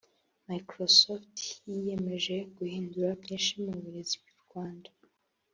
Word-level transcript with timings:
Microsoft 0.49 1.37
yiyemeje 1.69 2.35
guhindura 2.57 3.09
byinshi 3.21 3.53
mu 3.63 3.73
burezi 3.83 4.15
bw’u 4.21 4.37
Rwanda 4.43 4.89